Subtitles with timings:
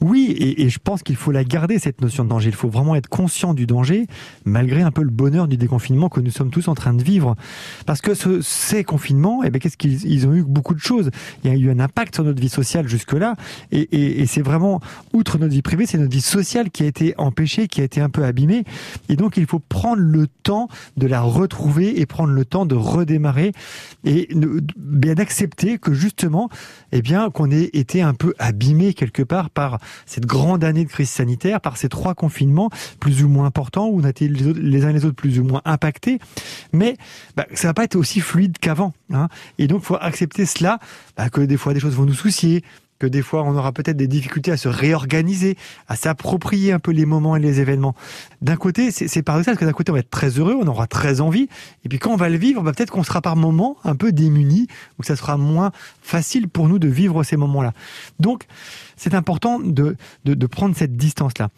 [0.00, 2.48] Oui, et, je pense qu'il faut la garder, cette notion de danger.
[2.48, 4.06] Il faut vraiment être conscient du danger,
[4.44, 7.36] malgré un peu le bonheur du déconfinement que nous sommes tous en train de vivre.
[7.86, 11.10] Parce que ce, ces confinements, eh bien, qu'est-ce qu'ils ils ont eu beaucoup de choses.
[11.42, 13.34] Il y a eu un impact sur notre vie sociale jusque-là,
[13.72, 14.80] et, c'est vraiment,
[15.12, 18.00] outre notre vie privée, c'est notre vie sociale qui a été empêchée, qui a été
[18.00, 18.64] un peu abîmée.
[19.08, 22.74] Et donc, il faut prendre le temps de la retrouver et prendre le temps de
[22.74, 23.52] redémarrer
[24.04, 24.28] et
[24.76, 26.48] bien d'accepter que justement,
[26.92, 29.78] eh bien, qu'on ait été un peu abîmé quelque part par
[30.18, 34.00] cette grande année de crise sanitaire, par ces trois confinements plus ou moins importants, où
[34.00, 36.18] on a été les, autres, les uns les autres plus ou moins impactés,
[36.72, 36.96] mais
[37.36, 38.94] bah, ça va pas être aussi fluide qu'avant.
[39.12, 39.28] Hein.
[39.58, 40.80] Et donc, il faut accepter cela,
[41.16, 42.64] bah, que des fois des choses vont nous soucier,
[42.98, 45.56] que des fois on aura peut-être des difficultés à se réorganiser,
[45.88, 47.94] à s'approprier un peu les moments et les événements.
[48.42, 50.86] D'un côté, c'est paradoxal parce que d'un côté on va être très heureux, on aura
[50.86, 51.48] très envie,
[51.84, 54.12] et puis quand on va le vivre, bah, peut-être qu'on sera par moments un peu
[54.12, 57.72] démuni, ou ça sera moins facile pour nous de vivre ces moments-là.
[58.20, 58.44] Donc,
[58.96, 61.50] c'est important de, de, de prendre cette distance-là.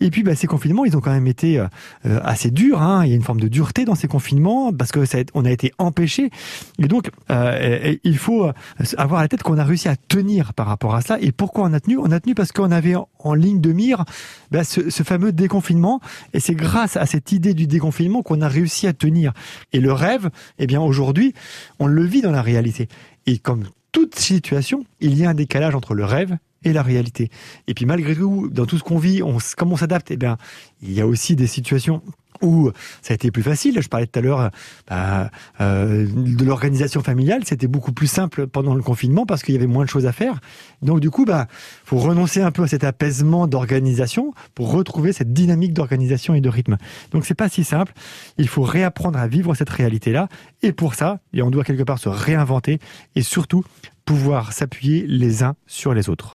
[0.00, 1.66] Et puis, bah, ces confinements, ils ont quand même été euh,
[2.04, 2.82] assez durs.
[2.82, 3.04] Hein.
[3.04, 5.44] Il y a une forme de dureté dans ces confinements parce que ça a, on
[5.44, 6.30] a été empêché.
[6.78, 8.50] Et donc, euh, il faut
[8.96, 11.18] avoir la tête qu'on a réussi à tenir par rapport à ça.
[11.20, 11.98] Et pourquoi on a tenu?
[11.98, 14.04] On a tenu parce qu'on avait en, en, ligne de mire
[14.50, 16.00] bah, ce, ce, fameux déconfinement.
[16.32, 19.32] Et c'est grâce à cette idée du déconfinement qu'on a réussi à tenir.
[19.72, 21.34] Et le rêve, eh bien, aujourd'hui,
[21.78, 22.88] on le vit dans la réalité.
[23.26, 27.30] Et comme toute situation, il y a un décalage entre le rêve et la réalité.
[27.66, 30.36] Et puis malgré tout, dans tout ce qu'on vit, on, comme on s'adapte, eh bien,
[30.82, 32.02] il y a aussi des situations
[32.42, 32.70] où
[33.02, 33.80] ça a été plus facile.
[33.80, 34.50] Je parlais tout à l'heure
[34.88, 39.58] bah, euh, de l'organisation familiale, c'était beaucoup plus simple pendant le confinement parce qu'il y
[39.58, 40.40] avait moins de choses à faire.
[40.82, 41.46] Donc du coup, bah,
[41.84, 46.48] faut renoncer un peu à cet apaisement d'organisation pour retrouver cette dynamique d'organisation et de
[46.48, 46.76] rythme.
[47.10, 47.92] Donc c'est pas si simple.
[48.36, 50.28] Il faut réapprendre à vivre cette réalité-là.
[50.62, 52.78] Et pour ça, on doit quelque part se réinventer
[53.14, 53.64] et surtout
[54.04, 56.26] pouvoir s'appuyer les uns sur les autres.